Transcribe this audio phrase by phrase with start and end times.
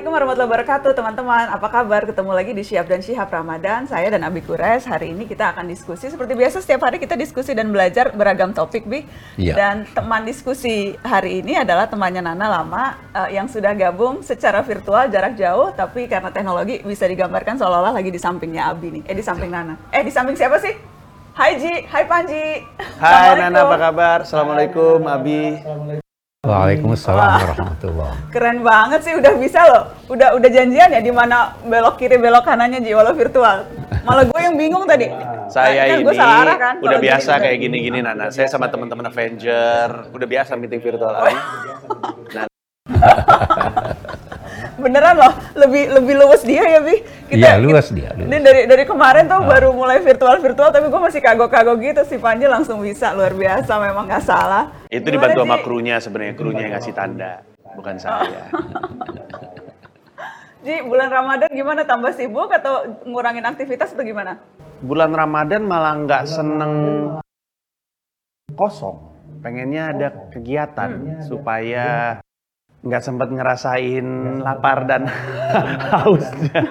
[0.00, 2.00] Assalamualaikum warahmatullahi wabarakatuh teman-teman Apa kabar?
[2.08, 5.68] Ketemu lagi di Syihab dan Syihab Ramadan Saya dan Abi Kures Hari ini kita akan
[5.68, 9.04] diskusi Seperti biasa setiap hari kita diskusi dan belajar beragam topik Bi
[9.36, 9.52] Iya.
[9.52, 15.04] Dan teman diskusi hari ini adalah temannya Nana lama eh, Yang sudah gabung secara virtual
[15.12, 19.20] jarak jauh Tapi karena teknologi bisa digambarkan seolah-olah lagi di sampingnya Abi nih Eh di
[19.20, 20.72] samping Nana Eh di samping siapa sih?
[21.36, 22.64] Hai Ji, hai Panji
[22.96, 23.84] Hai Nana, apa Assalamualaikum.
[23.84, 24.18] kabar?
[24.24, 26.08] Assalamualaikum, Abi.
[26.50, 28.16] Waalaikumsalam warahmatullah.
[28.32, 29.92] Keren banget sih udah bisa loh.
[30.08, 33.68] Udah udah janjian ya di mana belok kiri belok kanannya Ji walau virtual.
[34.08, 35.12] Malah gue yang bingung tadi.
[35.52, 37.44] Saya Kan ini gue salah arah kan udah biasa gini.
[37.44, 38.32] kayak gini-gini Nana.
[38.32, 41.12] Saya sama teman-teman Avenger, udah biasa meeting virtual.
[41.12, 41.36] Abi.
[42.32, 42.46] Nah,
[44.80, 47.04] Beneran loh, lebih lebih luwes dia ya Bi.
[47.30, 48.26] Iya, luwes dia, luwes.
[48.26, 52.16] Ini dari dari kemarin tuh baru mulai virtual virtual tapi gue masih kagok-kagok gitu si
[52.16, 54.72] Panji langsung bisa luar biasa memang nggak salah.
[54.90, 57.32] itu Gimana, dibantu sama krunya sebenarnya, krunya yang ngasih tanda,
[57.78, 58.42] bukan saya.
[60.60, 64.36] Ji, bulan Ramadan gimana tambah sibuk atau ngurangin aktivitas atau gimana?
[64.84, 66.72] Bulan Ramadan malah nggak seneng
[68.52, 69.08] kosong.
[69.40, 72.20] Pengennya ada kegiatan supaya
[72.80, 74.06] nggak sempat ngerasain
[74.40, 75.04] lapar dan
[75.92, 76.64] hausnya.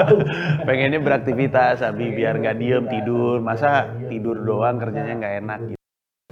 [0.66, 3.44] Pengennya beraktivitas, Abi biar nggak diem tidur.
[3.44, 5.80] Masa tidur doang kerjanya nggak enak gitu.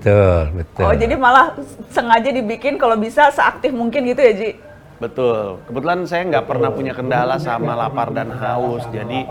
[0.01, 0.85] Betul, betul.
[0.89, 1.53] Oh jadi malah
[1.93, 4.51] sengaja dibikin kalau bisa seaktif mungkin gitu ya Ji?
[4.97, 5.61] Betul.
[5.69, 8.85] Kebetulan saya nggak pernah punya kendala sama lapar dan haus.
[8.89, 9.29] Jadi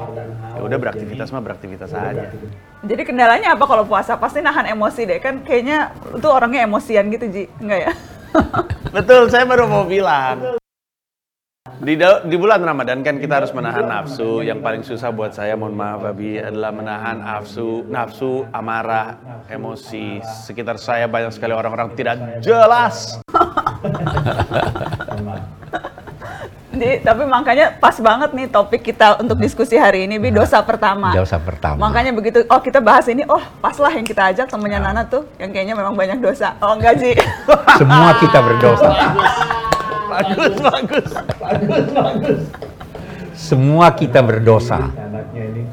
[0.53, 2.29] ya udah beraktivitas mah beraktivitas aja.
[2.85, 4.17] Jadi kendalanya apa kalau puasa?
[4.21, 7.93] Pasti nahan emosi deh kan kayaknya itu orangnya emosian gitu Ji, enggak ya?
[8.95, 10.57] Betul, saya baru mau bilang.
[11.79, 11.95] Di,
[12.27, 14.43] di bulan Ramadan kan kita harus menahan nafsu.
[14.43, 19.15] Yang paling susah buat saya, mohon maaf Abi, adalah menahan nafsu, nafsu, amarah,
[19.47, 20.19] emosi.
[20.43, 23.23] Sekitar saya banyak sekali orang-orang tidak jelas.
[26.79, 31.11] Jadi, tapi makanya pas banget nih topik kita untuk diskusi hari ini Bi dosa pertama.
[31.11, 31.75] Dosa pertama.
[31.75, 35.27] Makanya begitu, oh kita bahas ini, oh pas lah yang kita ajak temennya Nana tuh,
[35.35, 36.55] yang kayaknya memang banyak dosa.
[36.63, 37.19] Oh enggak Ji.
[37.75, 38.89] Semua kita berdosa.
[40.07, 41.11] Bagus, bagus.
[43.39, 44.91] Semua kita berdosa.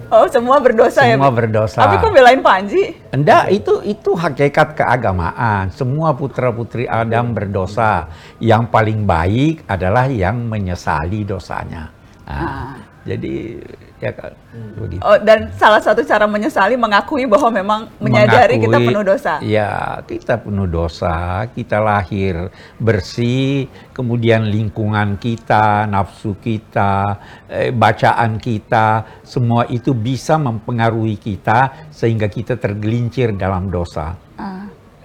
[0.06, 1.82] Oh semua berdosa ya Semua berdosa.
[1.82, 2.94] Tapi kok belain Panji?
[3.10, 5.75] Enggak, itu itu hakikat keagamaan.
[5.75, 8.06] Semua putra-putri Adam berdosa.
[8.38, 11.91] Yang paling baik adalah yang menyesali dosanya.
[12.22, 13.62] Nah, Jadi
[14.03, 14.34] ya kan
[14.77, 15.00] begitu.
[15.00, 19.33] Oh, dan salah satu cara menyesali mengakui bahwa memang menyadari kita Mengakui, penuh dosa.
[19.41, 22.50] Ya, kita penuh dosa, kita lahir
[22.83, 32.27] bersih, kemudian lingkungan kita, nafsu kita, eh, bacaan kita, semua itu bisa mempengaruhi kita sehingga
[32.27, 34.19] kita tergelincir dalam dosa.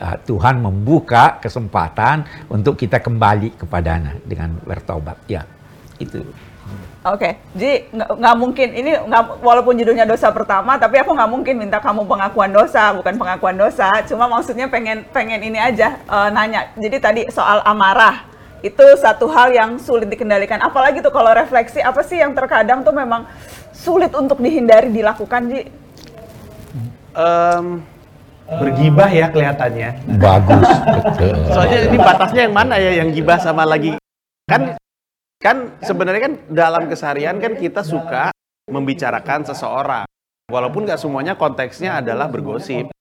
[0.02, 5.14] Ah, Tuhan membuka kesempatan untuk kita kembali kepadanya dengan bertobat.
[5.30, 5.46] Ya,
[6.02, 6.26] itu.
[7.02, 11.58] Oke, Ji, nggak nggak mungkin ini nggak walaupun judulnya dosa pertama, tapi aku nggak mungkin
[11.58, 13.90] minta kamu pengakuan dosa, bukan pengakuan dosa.
[14.06, 16.70] Cuma maksudnya pengen pengen ini aja eh, nanya.
[16.78, 18.30] Jadi tadi soal amarah
[18.62, 20.62] itu satu hal yang sulit dikendalikan.
[20.62, 23.26] Apalagi tuh kalau refleksi apa sih yang terkadang tuh memang
[23.74, 25.62] sulit untuk dihindari dilakukan, Ji?
[27.18, 27.82] Em,
[28.46, 29.90] bergibah ya kelihatannya.
[30.22, 30.70] Bagus,
[31.02, 31.34] betul.
[31.50, 33.98] Soalnya ini batasnya yang mana ya yang gibah sama lagi
[34.46, 34.78] kan
[35.42, 38.30] kan sebenarnya kan dalam keseharian kan kita suka
[38.70, 40.06] membicarakan seseorang
[40.54, 42.94] walaupun nggak semuanya konteksnya adalah bergosip.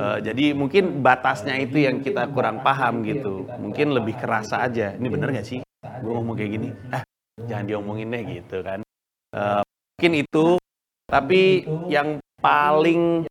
[0.00, 3.48] Eh, jadi mungkin batasnya itu yang kita kurang paham gitu.
[3.58, 4.94] Mungkin lebih kerasa aja.
[4.96, 5.60] Ini bener nggak sih?
[6.00, 6.68] Gue ngomong kayak gini.
[6.92, 7.02] Ah,
[7.48, 8.80] jangan diomongin deh gitu kan.
[9.34, 10.46] Eh, mungkin itu.
[11.10, 13.26] Tapi yang paling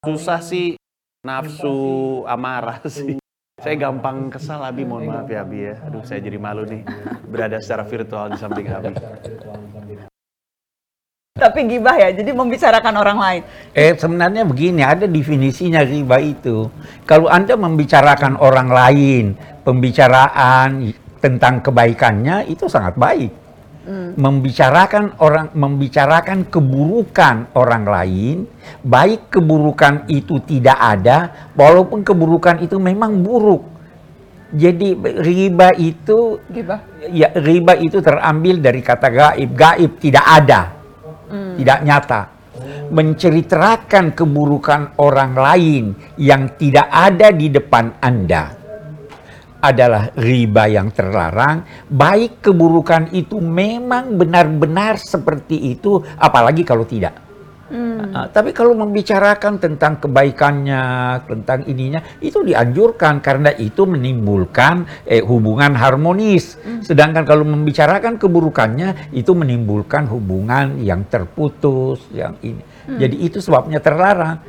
[0.00, 0.74] susah sih
[1.22, 3.21] nafsu amarah sih.
[3.62, 5.78] Saya gampang kesal Abi, mohon maaf ya Abi ya.
[5.86, 6.82] Aduh, saya jadi malu nih
[7.30, 8.90] berada secara virtual di samping Abi.
[11.38, 13.42] Tapi gibah ya, jadi membicarakan orang lain.
[13.70, 16.66] Eh sebenarnya begini, ada definisinya riba itu.
[17.06, 19.24] Kalau Anda membicarakan orang lain,
[19.62, 20.90] pembicaraan
[21.22, 23.41] tentang kebaikannya itu sangat baik.
[24.14, 28.36] Membicarakan orang membicarakan keburukan orang lain,
[28.86, 33.66] baik keburukan itu tidak ada, walaupun keburukan itu memang buruk.
[34.54, 36.84] Jadi riba itu Gibah.
[37.10, 39.50] ya riba itu terambil dari kata gaib.
[39.50, 40.60] Gaib tidak ada,
[41.58, 42.22] tidak nyata.
[42.92, 45.84] Menceritakan keburukan orang lain
[46.20, 48.61] yang tidak ada di depan Anda
[49.62, 51.86] adalah riba yang terlarang.
[51.86, 57.14] Baik keburukan itu memang benar-benar seperti itu, apalagi kalau tidak.
[57.72, 60.84] Uh, tapi kalau membicarakan tentang kebaikannya,
[61.24, 66.60] tentang ininya, itu dianjurkan karena itu menimbulkan eh, hubungan harmonis.
[66.84, 72.60] Sedangkan kalau membicarakan keburukannya, itu menimbulkan hubungan yang terputus, yang ini.
[72.82, 74.42] Jadi itu sebabnya terlarang.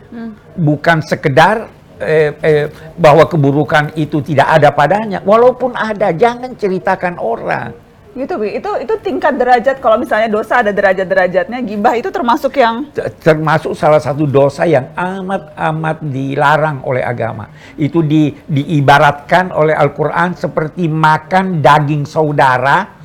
[0.57, 2.65] Bukan sekedar eh, eh,
[2.97, 7.83] bahwa keburukan itu tidak ada padanya, walaupun ada, jangan ceritakan orang.
[8.13, 8.61] Gitu, Bi.
[8.61, 12.85] Itu itu tingkat derajat kalau misalnya dosa ada derajat-derajatnya, gibah itu termasuk yang
[13.25, 17.49] termasuk salah satu dosa yang amat-amat dilarang oleh agama.
[17.73, 23.01] Itu di, diibaratkan oleh Al-Quran seperti makan daging saudara,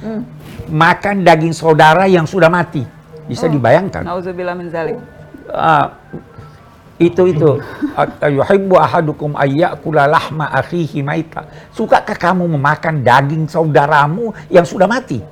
[0.69, 2.85] makan daging saudara yang sudah mati.
[3.25, 4.05] Bisa dibayangkan?
[4.05, 4.96] nauzubillah min zalik.
[5.52, 5.96] Ah,
[6.99, 7.50] itu itu
[8.21, 11.47] yuhibbu ahadukum ayyakula lahma akhihi maita.
[11.71, 15.23] Sukakah kamu memakan daging saudaramu yang sudah mati?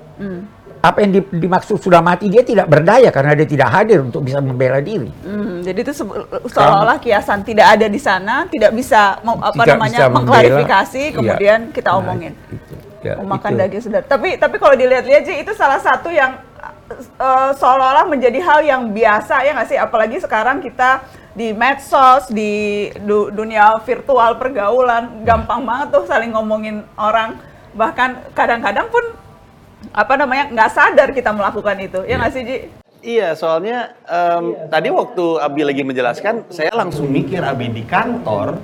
[0.79, 2.31] Apa yang di- dimaksud sudah mati?
[2.31, 5.11] Dia tidak berdaya karena dia tidak hadir untuk bisa membela diri.
[5.27, 6.07] Hmm, jadi itu se-
[6.47, 10.17] seolah-olah kiasan tidak ada di sana, tidak bisa mem- apa Tidak namanya bisa membela.
[10.23, 11.15] mengklarifikasi, Iya.
[11.19, 12.33] kemudian kita Nah, omongin.
[12.47, 13.59] itu, ya, memakan itu.
[13.59, 14.05] daging saudara.
[14.07, 16.39] Tapi tapi kalau dilihat-lihat sih itu salah satu yang
[16.87, 19.75] eh, seolah-olah menjadi hal yang biasa ya nggak sih?
[19.75, 21.03] Apalagi sekarang kita
[21.37, 27.37] di medsos, di du- dunia virtual pergaulan, gampang banget tuh saling ngomongin orang.
[27.77, 29.05] Bahkan kadang-kadang pun
[29.93, 32.59] apa namanya nggak sadar kita melakukan itu, ya nggak sih Ji?
[33.05, 38.57] Iya, soalnya em, tadi waktu Abi lagi menjelaskan, saya langsung mikir Abi di kantor,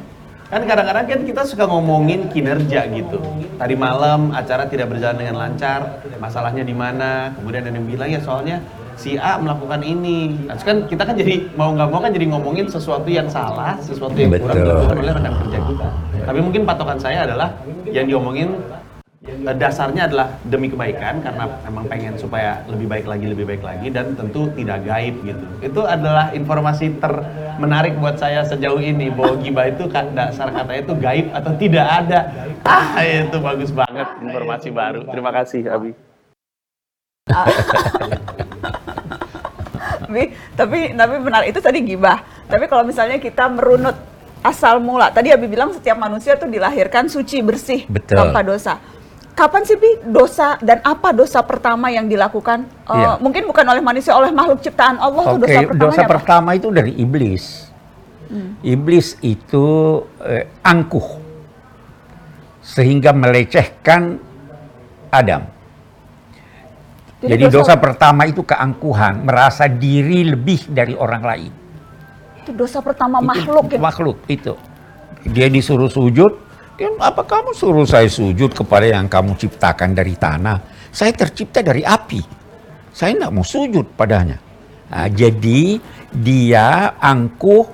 [0.48, 3.20] kan kadang-kadang kan kita suka ngomongin kinerja gitu.
[3.60, 7.36] Tadi malam acara tidak berjalan dengan lancar, masalahnya di mana?
[7.36, 8.58] Kemudian ada yang bilang ya soalnya
[8.96, 10.48] si A melakukan ini.
[10.48, 14.14] Nah, kan kita kan jadi mau nggak mau kan jadi ngomongin sesuatu yang salah, sesuatu
[14.14, 15.88] yang kurang dilakukan oleh rekan kerja kita.
[16.22, 17.50] Tapi mungkin patokan saya adalah
[17.90, 18.56] yang diomongin
[19.22, 23.86] Eh, dasarnya adalah demi kebaikan karena memang pengen supaya lebih baik lagi lebih baik lagi
[23.94, 25.46] dan tentu tidak gaib gitu.
[25.62, 30.94] Itu adalah informasi termenarik buat saya sejauh ini bahwa gibah itu kan dasar katanya itu
[30.98, 32.20] gaib atau tidak ada.
[32.66, 35.06] Ah itu bagus banget informasi baru.
[35.06, 35.94] Terima kasih Abi
[40.12, 42.20] Bi, tapi tapi benar itu tadi gibah.
[42.47, 43.97] Tapi kalau misalnya kita merunut
[44.43, 48.20] asal mula, tadi Abi bilang setiap manusia tuh dilahirkan suci bersih Betul.
[48.20, 48.76] tanpa dosa.
[49.32, 52.69] Kapan sih Bi dosa dan apa dosa pertama yang dilakukan?
[52.85, 53.11] Eh, Iya.
[53.17, 56.12] Mungkin bukan oleh manusia, oleh makhluk ciptaan Allah tuh Oke, dosa pertamanya dosa apa?
[56.12, 57.44] pertama itu dari iblis.
[58.61, 59.64] Iblis itu
[60.20, 61.20] eh, angkuh
[62.62, 64.17] sehingga melecehkan
[65.09, 65.44] Adam.
[67.22, 71.52] Jadi Jadi, dosa- dosa, pertama itu keangkuhan, merasa diri lebih dari orang lain.
[72.42, 73.78] Itu dosa pertama Itu makhluk ya.
[73.78, 74.54] Makhluk itu.
[75.30, 76.34] Dia disuruh sujud,
[76.82, 80.90] ya, apa kamu suruh saya sujud kepada yang kamu ciptakan dari tanah?
[80.90, 82.19] Saya tercipta dari api.
[82.90, 84.42] Saya tidak mau sujud padanya.
[84.90, 85.78] Nah, jadi
[86.10, 87.64] dia angkuh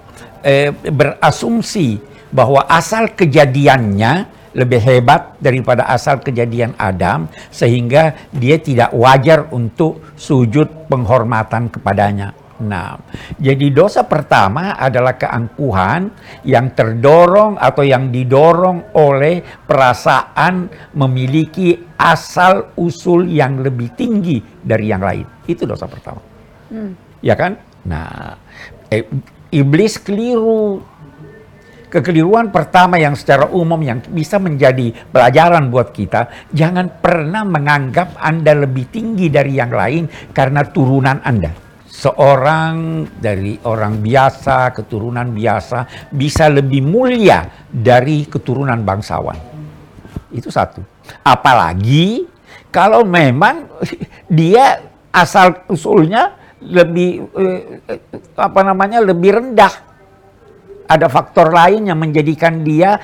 [0.45, 1.99] eh, berasumsi
[2.29, 10.89] bahwa asal kejadiannya lebih hebat daripada asal kejadian Adam sehingga dia tidak wajar untuk sujud
[10.89, 12.33] penghormatan kepadanya.
[12.59, 12.99] Nah,
[13.39, 16.11] jadi dosa pertama adalah keangkuhan
[16.43, 20.67] yang terdorong atau yang didorong oleh perasaan
[20.99, 25.27] memiliki asal usul yang lebih tinggi dari yang lain.
[25.47, 26.19] Itu dosa pertama.
[27.23, 27.63] Ya kan?
[27.87, 28.35] Nah,
[28.91, 29.07] eh,
[29.55, 30.83] iblis keliru.
[31.89, 38.53] Kekeliruan pertama yang secara umum yang bisa menjadi pelajaran buat kita, jangan pernah menganggap Anda
[38.53, 40.05] lebih tinggi dari yang lain
[40.37, 41.49] karena turunan Anda.
[41.89, 49.41] Seorang dari orang biasa, keturunan biasa, bisa lebih mulia dari keturunan bangsawan.
[50.29, 50.85] Itu satu.
[51.25, 52.29] Apalagi
[52.69, 53.65] kalau memang
[54.29, 58.01] dia asal usulnya lebih eh, eh,
[58.37, 59.88] apa namanya lebih rendah.
[60.89, 62.97] Ada faktor lain yang menjadikan dia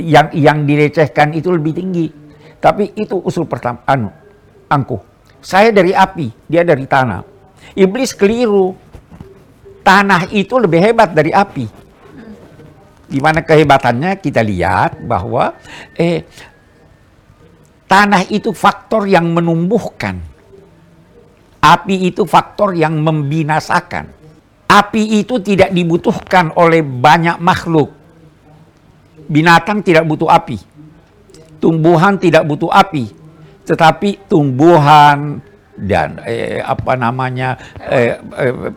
[0.00, 2.08] yang yang dilecehkan itu lebih tinggi.
[2.56, 4.08] Tapi itu usul pertama anu
[4.72, 4.98] angkuh.
[5.44, 7.22] Saya dari api, dia dari tanah.
[7.76, 8.74] Iblis keliru.
[9.86, 11.66] Tanah itu lebih hebat dari api.
[13.06, 15.54] Di mana kehebatannya kita lihat bahwa
[15.94, 16.26] eh,
[17.86, 20.18] tanah itu faktor yang menumbuhkan.
[21.62, 24.10] Api itu faktor yang membinasakan.
[24.76, 27.96] Api itu tidak dibutuhkan oleh banyak makhluk.
[29.24, 30.60] Binatang tidak butuh api.
[31.56, 33.08] Tumbuhan tidak butuh api.
[33.64, 35.40] Tetapi tumbuhan
[35.80, 37.56] dan eh, apa namanya
[37.88, 38.20] eh,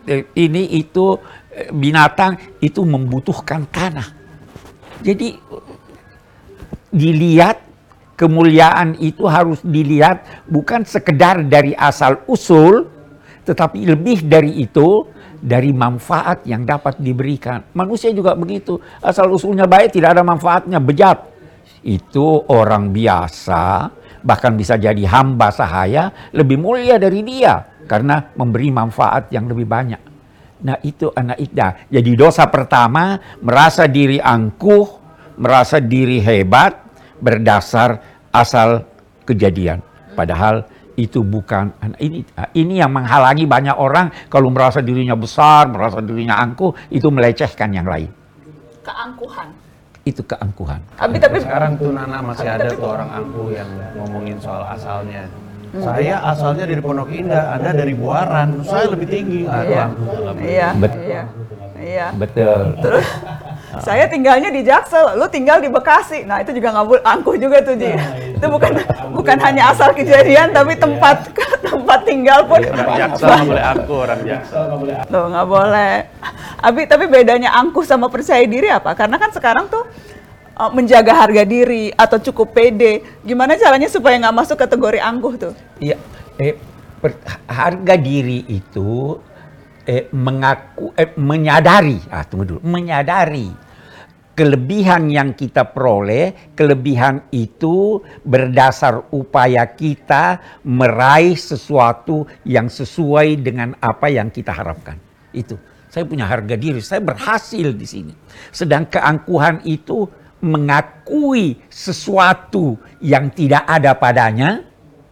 [0.08, 1.20] eh, ini itu
[1.52, 4.08] eh, binatang itu membutuhkan tanah.
[5.04, 5.36] Jadi
[6.88, 7.60] dilihat
[8.16, 12.88] kemuliaan itu harus dilihat bukan sekedar dari asal usul
[13.48, 15.08] tetapi lebih dari itu
[15.40, 17.64] dari manfaat yang dapat diberikan.
[17.72, 18.76] Manusia juga begitu.
[19.00, 21.24] Asal usulnya baik tidak ada manfaatnya, bejat.
[21.80, 23.88] Itu orang biasa,
[24.20, 30.02] bahkan bisa jadi hamba sahaya, lebih mulia dari dia karena memberi manfaat yang lebih banyak.
[30.60, 31.68] Nah itu anak Ida.
[31.88, 34.86] Jadi dosa pertama merasa diri angkuh,
[35.40, 36.76] merasa diri hebat
[37.16, 37.96] berdasar
[38.28, 38.84] asal
[39.24, 39.80] kejadian.
[40.12, 40.68] Padahal
[41.00, 42.20] itu bukan ini
[42.52, 47.88] ini yang menghalangi banyak orang kalau merasa dirinya besar, merasa dirinya angkuh itu melecehkan yang
[47.88, 48.12] lain.
[48.84, 49.48] Keangkuhan.
[50.04, 50.80] Itu keangkuhan.
[51.00, 55.24] Tapi tapi Sekarang tuh Nana masih ada tuh orang angkuh yang ngomongin soal asalnya.
[55.70, 59.46] Saya asalnya dari Pondok Indah, Anda dari Buaran, saya lebih tinggi.
[59.46, 59.82] Ah, Iya.
[59.86, 60.34] angkuh dalam.
[60.42, 60.68] Iya.
[60.74, 61.00] Betul.
[61.06, 61.22] Iya.
[61.80, 62.06] Iya.
[62.12, 62.60] Betul.
[63.78, 66.26] Saya tinggalnya di Jaksel, lu tinggal di Bekasi.
[66.26, 67.94] Nah, itu juga nggak boleh angkuh juga tuh, Ji.
[68.34, 68.72] itu bukan
[69.14, 71.30] bukan hanya asal kejadian tapi tempat
[71.70, 74.62] tempat tinggal pun Jaksel nggak boleh angkuh, orang Jaksel.
[75.06, 75.94] Tuh, nggak boleh.
[76.66, 78.90] Abi, tapi bedanya angkuh sama percaya diri apa?
[78.98, 79.86] Karena kan sekarang tuh
[80.58, 83.06] uh, menjaga harga diri atau cukup pede.
[83.22, 85.52] Gimana caranya supaya nggak masuk kategori angkuh tuh?
[85.78, 85.96] Iya,
[86.42, 86.58] eh,
[86.98, 89.16] per- harga diri itu
[89.90, 93.50] eh, mengaku, eh, menyadari, ah tunggu dulu, menyadari
[94.38, 104.06] kelebihan yang kita peroleh, kelebihan itu berdasar upaya kita meraih sesuatu yang sesuai dengan apa
[104.08, 104.96] yang kita harapkan.
[105.34, 105.58] Itu,
[105.92, 108.14] saya punya harga diri, saya berhasil di sini.
[108.48, 110.08] Sedang keangkuhan itu
[110.40, 114.64] mengakui sesuatu yang tidak ada padanya,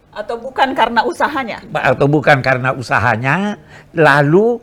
[0.09, 1.61] Atau bukan karena usahanya?
[1.69, 3.61] atau bukan karena usahanya,
[3.93, 4.57] lalu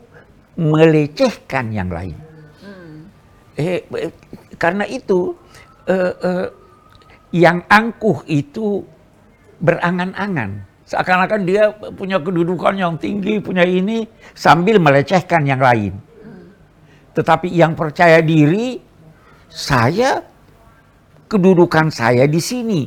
[0.57, 2.17] melecehkan yang lain.
[3.57, 4.13] Eh, eh,
[4.61, 5.33] karena itu,
[5.89, 6.47] eh, eh,
[7.33, 8.85] yang angkuh itu
[9.57, 10.65] berangan-angan.
[10.87, 14.05] Seakan-akan dia punya kedudukan yang tinggi, punya ini,
[14.37, 15.97] sambil melecehkan yang lain.
[17.17, 18.77] Tetapi yang percaya diri,
[19.49, 20.21] saya,
[21.25, 22.81] kedudukan saya di sini.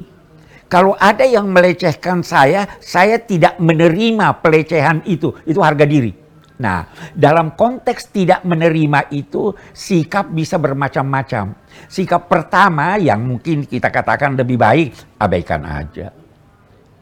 [0.70, 5.34] Kalau ada yang melecehkan saya, saya tidak menerima pelecehan itu.
[5.42, 6.14] Itu harga diri.
[6.60, 6.84] Nah,
[7.16, 11.56] dalam konteks tidak menerima itu, sikap bisa bermacam-macam.
[11.88, 16.12] Sikap pertama yang mungkin kita katakan lebih baik, abaikan aja.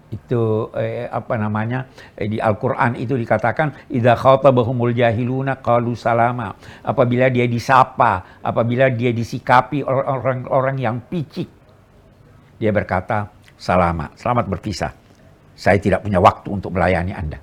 [0.08, 6.54] Itu eh, apa namanya eh, di Al-Quran itu dikatakan idza khatabahumul jahiluna qalu salama.
[6.86, 11.50] Apabila dia disapa, apabila dia disikapi orang-orang yang picik,
[12.62, 13.26] dia berkata,
[13.58, 14.92] salama, selamat berpisah.
[15.58, 17.42] Saya tidak punya waktu untuk melayani Anda.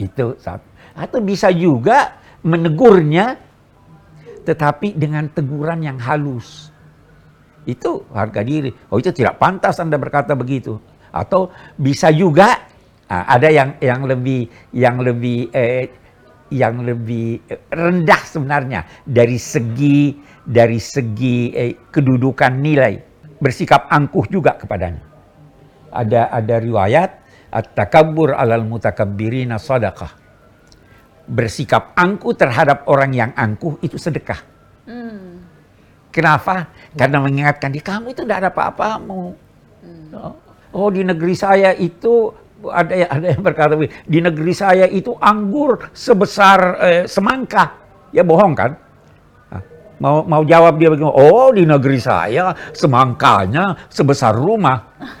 [0.00, 0.69] Itu satu.
[1.00, 3.40] Atau bisa juga menegurnya,
[4.44, 6.68] tetapi dengan teguran yang halus.
[7.64, 8.68] Itu harga diri.
[8.92, 10.76] Oh itu tidak pantas Anda berkata begitu.
[11.08, 11.48] Atau
[11.80, 12.68] bisa juga
[13.08, 15.88] ah, ada yang yang lebih yang lebih eh,
[16.50, 17.40] yang lebih
[17.70, 22.94] rendah sebenarnya dari segi dari segi eh, kedudukan nilai
[23.40, 25.02] bersikap angkuh juga kepadanya.
[25.90, 27.10] Ada ada riwayat
[27.50, 30.19] at-takabbur alal mutakabbirina sadaqah.
[31.30, 34.42] Bersikap angkuh terhadap orang yang angkuh itu sedekah.
[36.10, 36.66] Kenapa?
[36.98, 39.38] Karena mengingatkan dia, kamu itu tidak ada apa-apamu.
[40.74, 42.34] Oh di negeri saya itu
[42.66, 43.74] ada yang ada yang berkata
[44.06, 47.78] di negeri saya itu anggur sebesar eh, semangka.
[48.10, 48.74] Ya bohong kan?
[50.00, 54.78] Mau mau jawab dia begini, oh di negeri saya semangkanya sebesar rumah.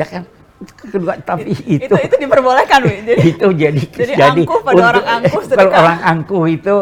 [0.00, 0.24] Ya kan?
[0.60, 3.00] Kedua, tapi itu, Itu itu diperbolehkan, Wi.
[3.00, 6.74] Jadi itu jadi jadi angkuh pada orang angkuh kalau orang angkuh itu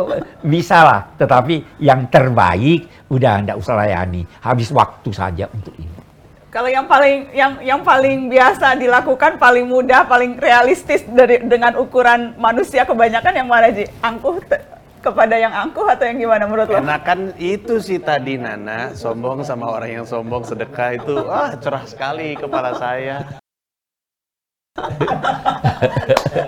[0.42, 5.94] bisa lah tetapi yang terbaik udah anda usah layani habis waktu saja untuk ini
[6.48, 12.40] Kalau yang paling yang yang paling biasa dilakukan, paling mudah, paling realistis dari dengan ukuran
[12.40, 13.84] manusia kebanyakan yang mana Ji?
[14.00, 14.64] Angkuh te-
[15.04, 16.80] kepada yang angkuh atau yang gimana menurut lo?
[16.80, 22.32] Enakan itu sih tadi Nana, sombong sama orang yang sombong sedekah itu, wah cerah sekali
[22.34, 23.38] kepala saya.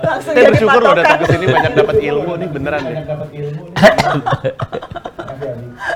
[0.00, 2.96] Langsung jadi bersyukur loh datang ke sini banyak dapat ilmu nih beneran deh.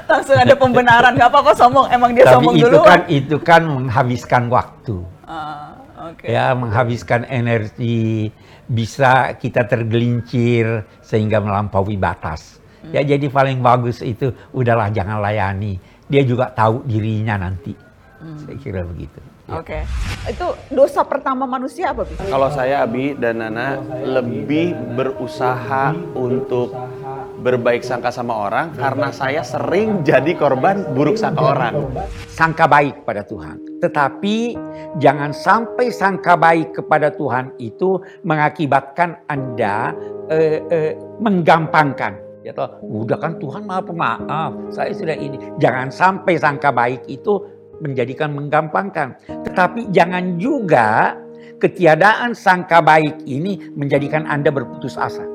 [0.06, 1.12] langsung ada pembenaran.
[1.14, 2.78] Gak apa-apa sombong, emang dia tapi sombong itu dulu.
[2.82, 5.74] kan itu kan menghabiskan waktu Ah,
[6.08, 6.28] Oke.
[6.28, 8.28] ya menghabiskan energi
[8.64, 13.08] bisa kita tergelincir sehingga melampaui batas ya Hmm.
[13.10, 17.72] jadi paling bagus itu udahlah jangan layani dia juga tahu dirinya nanti
[18.20, 18.36] Hmm.
[18.38, 19.60] saya kira begitu Ya.
[19.60, 19.84] Oke.
[20.24, 22.16] Itu dosa pertama manusia apa, Bi?
[22.16, 26.72] Kalau saya Abi dan Nana lebih berusaha untuk
[27.44, 31.92] berbaik sangka sama orang karena saya sering jadi korban buruk sangka orang.
[32.24, 33.60] Sangka baik pada Tuhan.
[33.84, 34.36] Tetapi
[34.96, 39.92] jangan sampai sangka baik kepada Tuhan itu mengakibatkan Anda
[40.32, 42.24] eh, eh, menggampangkan.
[42.44, 45.40] Ya toh, udah kan Tuhan maha pemaaf, saya sudah ini.
[45.56, 47.40] Jangan sampai sangka baik itu
[47.82, 49.18] menjadikan menggampangkan.
[49.42, 51.18] Tetapi jangan juga
[51.58, 55.33] ketiadaan sangka baik ini menjadikan Anda berputus asa.